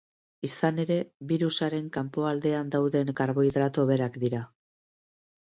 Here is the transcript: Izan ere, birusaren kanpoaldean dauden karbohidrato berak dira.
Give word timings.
Izan 0.47 0.79
ere, 0.83 0.95
birusaren 1.31 1.91
kanpoaldean 1.97 2.71
dauden 2.77 3.13
karbohidrato 3.21 3.89
berak 3.93 4.19
dira. 4.25 4.41